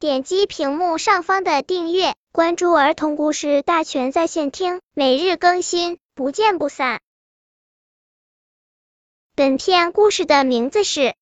[0.00, 7.00] 点击屏幕上方的订阅，关注儿童故事大全在线听，每日更新，不见不散。
[9.34, 11.00] 本片故事的名字是《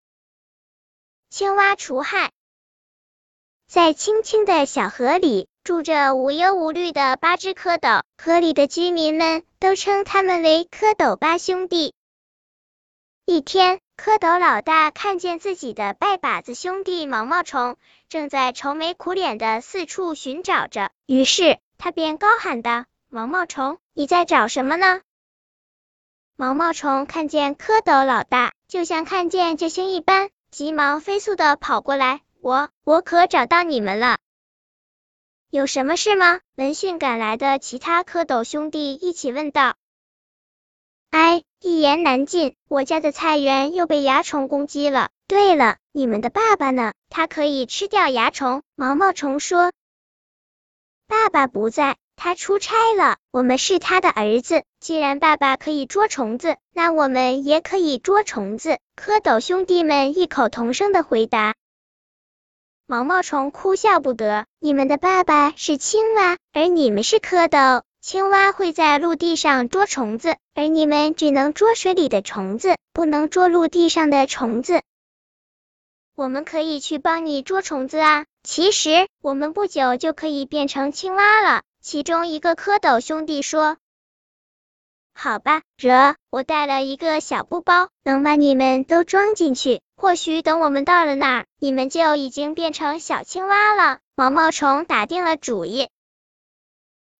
[1.30, 2.26] 青蛙除害》。
[3.66, 11.94] 在清清的小河里，住着无忧无虑的八只蝌蚪，河里的居民们都称他们为蝌蚪八兄弟。
[13.24, 17.76] 一天，蝌蚪老大看见自己的拜把子兄弟毛毛虫
[18.08, 25.00] 正在愁眉苦脸的四处寻找着，于是他便高喊道：“毛毛虫，你在找什么呢？”
[26.36, 34.18] 毛毛虫看见蝌蚪老大，就像看见救星一般，急忙飞速的跑过来：“我，我可找到你们了，
[35.48, 39.74] 有什么事吗？”闻讯赶来的其他蝌蚪兄弟一起问道。
[41.10, 45.08] 哎，一言难尽，我家的菜园又被蚜虫攻击了。
[45.26, 46.92] 对了，你们的爸爸呢？
[47.08, 48.62] 他可以吃掉蚜虫。
[48.74, 49.72] 毛毛虫说
[51.08, 53.16] ：“爸爸不在，他出差了。
[53.30, 61.54] 我们是他的儿子，既然爸爸可以捉虫子，那我们也可以捉虫子。”蝌蚪兄弟们异口同声的回答。
[62.86, 74.80] 毛毛虫哭笑不得：“你们的爸爸是青蛙，而你们是蝌蚪。”青蛙会在陆地上捉虫子，而你们只能捉水里的虫子，不能捉陆地上的虫子。
[76.14, 78.24] 我们可以去帮你捉虫子啊！
[78.44, 81.64] 其实我们不久就可以变成青蛙了。
[81.82, 83.76] 其中一个蝌蚪兄弟说
[85.12, 89.80] ：“好吧，惹我带了一个小布包，能把你们都装进去。
[89.96, 95.88] 或许等我们到了那儿，你们就已经变成小青蛙了。”毛毛虫打定了主意。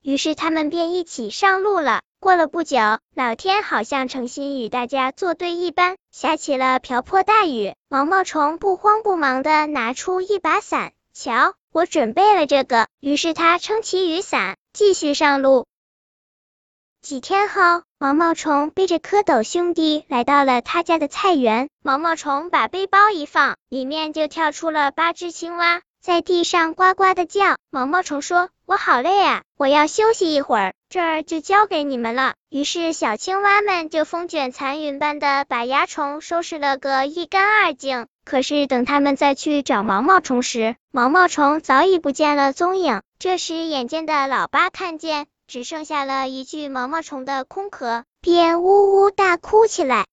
[0.07, 2.01] 于是他们便一起上路了。
[2.21, 2.79] 过了不久，
[3.13, 7.75] 老天好像诚心与大家作对一般，下起了瓢泼大雨。
[7.89, 12.87] 毛毛虫不慌不忙的拿出一把伞，瞧，我准备了这个。
[13.01, 15.67] 于是他撑起雨伞，继续上路。
[17.03, 21.69] 几天后，毛毛虫背着蝌蚪兄弟来到了他家的菜园。
[21.83, 25.83] 毛毛虫把背包一放，里面就跳出了八只青蛙。
[26.01, 38.09] 在地上呱呱的叫，毛毛虫说：“我好累啊，我要休息一会儿，这儿就交给你们了。”于是小青蛙们就风卷残云般的把蚜虫收拾了个一干二净。
[38.25, 43.03] 可是等他们再去找毛毛虫时，毛毛虫早已不见了踪影。
[43.21, 50.07] 这时眼尖的老八看见只剩下了一具毛毛虫的空壳，便呜呜大哭起来。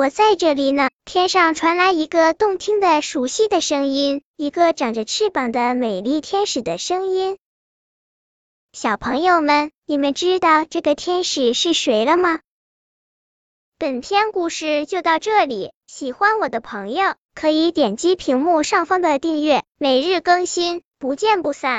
[0.00, 0.88] 我在这里呢！
[1.04, 7.36] 天上传来一个动听的、熟悉的声音，一个长着翅膀的美丽天使的声音。
[8.72, 12.40] 小朋友们，你们知道这个天使是谁了吗？
[13.76, 21.78] 本篇故事就到这里，喜欢我的朋友可以点击屏幕上方的订阅，每日更新，不见不散。